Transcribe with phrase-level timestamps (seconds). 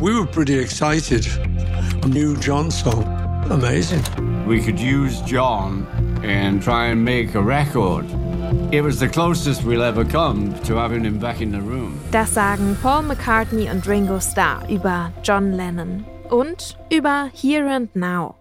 [0.00, 1.26] We were pretty excited.
[2.02, 3.04] A new John song.
[3.50, 4.02] Amazing.
[4.46, 5.86] We could use John
[6.24, 8.06] and try and make a record.
[8.72, 12.00] It was the closest we'll ever come to having him back in the room.
[12.12, 18.36] Das sagen Paul McCartney und Ringo Starr über John Lennon und über Here and Now.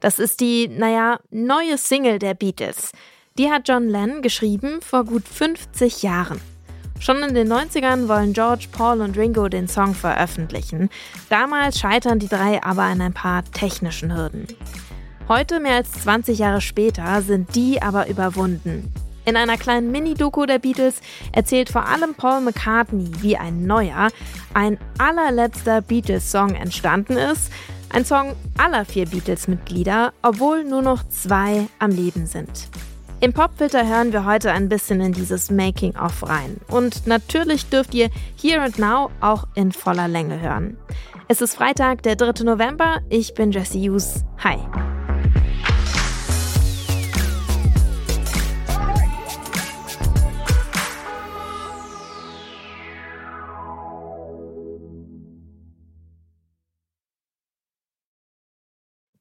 [0.00, 2.92] Das ist die, naja, neue Single der Beatles.
[3.38, 6.38] Die hat John Lennon geschrieben vor gut 50 Jahren.
[7.00, 10.90] Schon in den 90ern wollen George, Paul und Ringo den Song veröffentlichen.
[11.30, 14.46] Damals scheitern die drei aber an ein paar technischen Hürden.
[15.28, 18.92] Heute, mehr als 20 Jahre später, sind die aber überwunden.
[19.24, 21.02] In einer kleinen Mini-Doku der Beatles
[21.32, 24.08] erzählt vor allem Paul McCartney, wie ein neuer,
[24.54, 27.52] ein allerletzter Beatles-Song entstanden ist.
[27.90, 32.68] Ein Song aller vier Beatles-Mitglieder, obwohl nur noch zwei am Leben sind.
[33.20, 36.58] Im Popfilter hören wir heute ein bisschen in dieses Making-of rein.
[36.68, 38.10] Und natürlich dürft ihr
[38.40, 40.76] Here and Now auch in voller Länge hören.
[41.26, 42.44] Es ist Freitag, der 3.
[42.44, 43.00] November.
[43.08, 44.24] Ich bin Jesse Hughes.
[44.44, 44.58] Hi.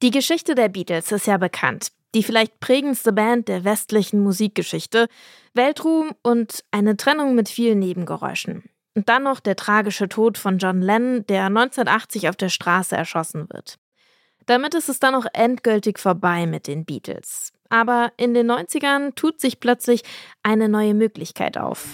[0.08, 1.90] Die Geschichte der Beatles ist ja bekannt.
[2.16, 5.10] Die vielleicht prägendste Band der westlichen Musikgeschichte,
[5.54, 8.64] Weltruhm und eine Trennung mit vielen Nebengeräuschen.
[8.96, 13.50] Und dann noch der tragische Tod von John Lennon, der 1980 auf der Straße erschossen
[13.50, 13.80] wird.
[14.46, 17.52] Damit ist es dann auch endgültig vorbei mit den Beatles.
[17.68, 20.04] Aber in den 90ern tut sich plötzlich
[20.42, 21.86] eine neue Möglichkeit auf.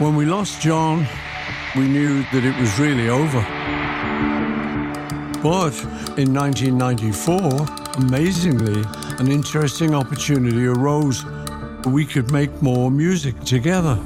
[0.00, 1.06] When we lost John,
[1.74, 3.46] we knew that it was really over.
[5.44, 5.76] But
[6.16, 7.66] in 1994,
[7.98, 8.82] amazingly,
[9.18, 11.22] an interesting opportunity arose.
[11.84, 13.98] We could make more music together.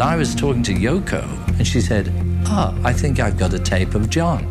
[0.00, 1.24] I was talking to Yoko,
[1.58, 2.12] and she said,
[2.46, 4.46] Ah, oh, I think I've got a tape of John.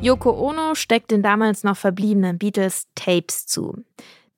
[0.00, 3.82] Yoko Ono steckt den damals noch verbliebenen Beatles Tapes zu.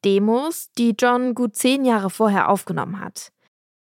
[0.03, 3.33] Demos, die John gut zehn Jahre vorher aufgenommen hat.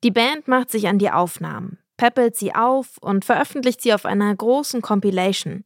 [0.04, 4.36] Die Band macht sich an die Aufnahmen, peppelt sie auf und veröffentlicht sie auf einer
[4.36, 5.64] großen Compilation.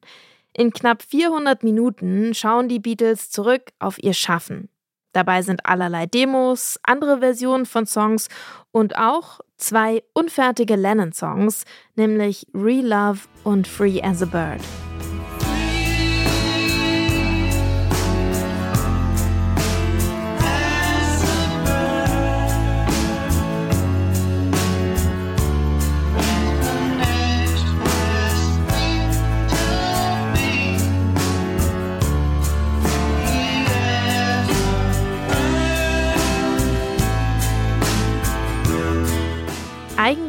[0.58, 4.70] In knapp 400 Minuten schauen die Beatles zurück auf ihr Schaffen.
[5.12, 8.30] Dabei sind allerlei Demos, andere Versionen von Songs
[8.72, 11.66] und auch zwei unfertige Lennon-Songs,
[11.96, 14.62] nämlich Real Love und Free as a Bird.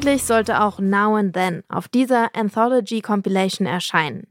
[0.07, 4.29] Eigentlich sollte auch Now and Then auf dieser Anthology Compilation erscheinen.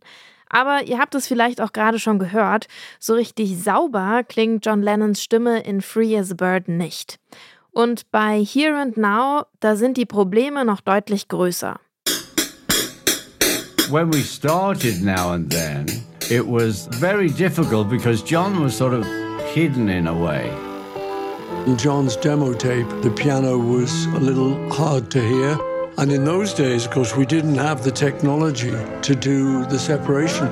[0.47, 5.21] Aber ihr habt es vielleicht auch gerade schon gehört, so richtig sauber klingt John Lennons
[5.21, 7.19] Stimme in Free as a Bird nicht.
[7.71, 11.77] Und bei Here and Now, da sind die Probleme noch deutlich größer.
[13.89, 15.87] When we started Now and Then,
[16.29, 19.05] it was very difficult because John was sort of
[19.53, 20.49] hidden in a way.
[21.67, 25.59] In John's demo tape, the piano was a little hard to hear.
[25.97, 30.47] And in those days, of course, we didn't have the technology to do the separation.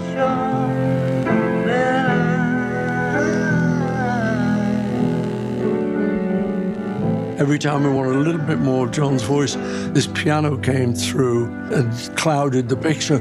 [7.40, 9.56] Every time we wanted a little bit more of John's voice,
[9.94, 13.20] this piano came through and clouded the picture.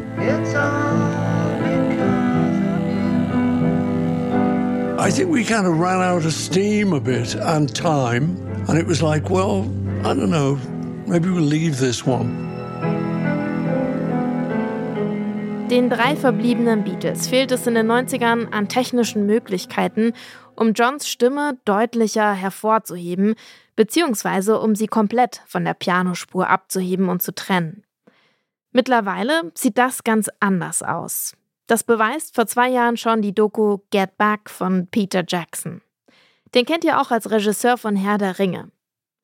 [5.04, 8.36] I think we kind of ran out of steam a bit and time,
[8.68, 9.68] and it was like, well,
[10.04, 10.60] I don't know,
[11.08, 12.30] maybe we'll leave this one.
[15.68, 20.12] Den drei verbliebenen Beatles fehlt es in den 90ern an technischen Möglichkeiten,
[20.54, 23.34] um Johns Stimme deutlicher hervorzuheben,
[23.74, 27.82] beziehungsweise um sie komplett von der Pianospur abzuheben und zu trennen.
[28.70, 31.32] Mittlerweile sieht das ganz anders aus.
[31.72, 35.80] Das beweist vor zwei Jahren schon die Doku Get Back von Peter Jackson.
[36.54, 38.70] Den kennt ihr auch als Regisseur von Herr der Ringe.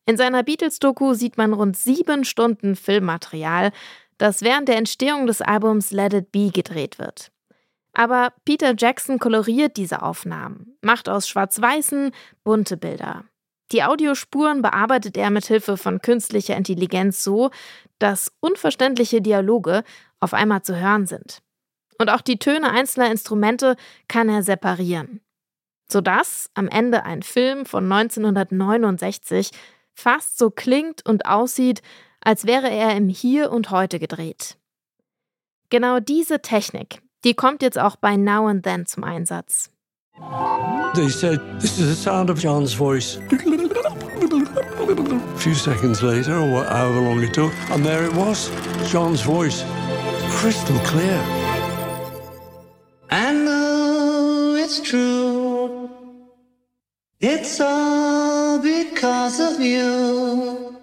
[0.07, 3.71] In seiner Beatles-Doku sieht man rund sieben Stunden Filmmaterial,
[4.17, 7.31] das während der Entstehung des Albums Let It Be gedreht wird.
[7.93, 12.13] Aber Peter Jackson koloriert diese Aufnahmen, macht aus schwarz-weißen
[12.45, 13.25] bunte Bilder.
[13.73, 17.51] Die Audiospuren bearbeitet er mit Hilfe von künstlicher Intelligenz so,
[17.99, 19.85] dass unverständliche Dialoge
[20.19, 21.43] auf einmal zu hören sind.
[21.99, 25.21] Und auch die Töne einzelner Instrumente kann er separieren.
[25.91, 29.51] Sodass am Ende ein Film von 1969
[29.95, 31.83] fast so klingt und aussieht,
[32.21, 34.57] als wäre er im Hier und Heute gedreht.
[35.71, 39.71] Genau diese Technik, Die kommt jetzt auch bei Now and Then zum Einsatz.
[40.95, 43.19] They said, This is the sound of John's voice.
[43.31, 48.51] A few seconds later, or however long it took, and there it was
[48.91, 49.65] John's voice.
[50.31, 51.38] Crystal clear.
[57.21, 60.77] It's all because of you.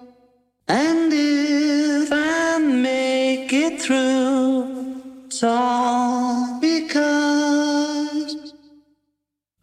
[0.67, 4.97] And if I make it through,
[5.27, 8.35] it's all because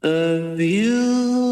[0.03, 1.43] of you.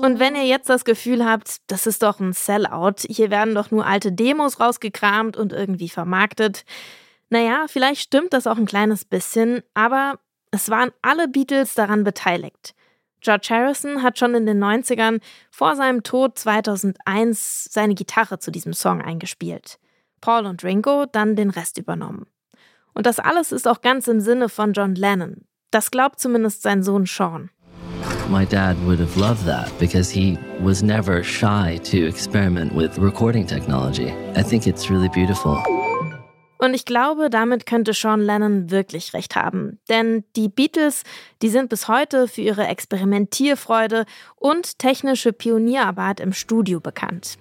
[0.00, 3.70] Und wenn ihr jetzt das Gefühl habt, das ist doch ein Sellout, hier werden doch
[3.70, 6.64] nur alte Demos rausgekramt und irgendwie vermarktet,
[7.28, 10.18] naja, vielleicht stimmt das auch ein kleines bisschen, aber
[10.50, 12.74] es waren alle Beatles daran beteiligt.
[13.22, 15.20] George Harrison hat schon in den 90ern
[15.50, 19.78] vor seinem Tod 2001 seine Gitarre zu diesem Song eingespielt.
[20.20, 22.26] Paul und Ringo dann den Rest übernommen.
[22.94, 25.46] Und das alles ist auch ganz im Sinne von John Lennon.
[25.70, 27.50] Das glaubt zumindest sein Sohn Sean.
[28.28, 33.46] My dad would have loved that because he was never shy to experiment with recording
[33.46, 34.12] technology.
[34.36, 35.62] I think it's really beautiful.
[36.62, 39.80] Und ich glaube, damit könnte Sean Lennon wirklich recht haben.
[39.88, 41.02] Denn die Beatles,
[41.42, 44.04] die sind bis heute für ihre Experimentierfreude
[44.36, 47.36] und technische Pionierarbeit im Studio bekannt.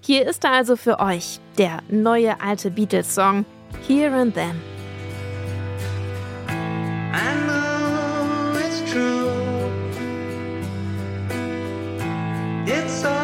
[0.00, 3.44] Hier ist er also für euch, der neue alte Beatles-Song
[3.86, 4.60] Here and Then.
[12.66, 13.21] It's all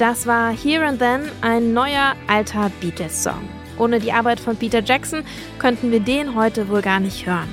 [0.00, 3.46] Das war Here and Then, ein neuer alter Beatles-Song.
[3.76, 5.22] Ohne die Arbeit von Peter Jackson
[5.58, 7.50] könnten wir den heute wohl gar nicht hören.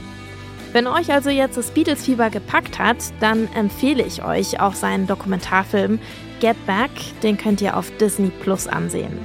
[0.72, 6.00] Wenn euch also jetzt das Beatles-Fieber gepackt hat, dann empfehle ich euch auch seinen Dokumentarfilm
[6.39, 9.20] Get Back, den könnt ihr auf Disney Plus ansehen.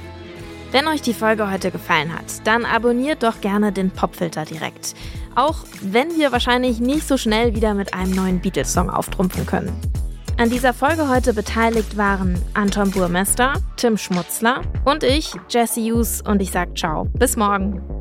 [0.73, 4.95] Wenn euch die Folge heute gefallen hat, dann abonniert doch gerne den Popfilter direkt.
[5.33, 9.71] Auch wenn wir wahrscheinlich nicht so schnell wieder mit einem neuen Beatles-Song auftrumpfen können.
[10.37, 16.41] An dieser Folge heute beteiligt waren Anton Burmester, Tim Schmutzler und ich, Jesse Hughes, und
[16.41, 17.05] ich sag ciao.
[17.13, 17.92] Bis morgen.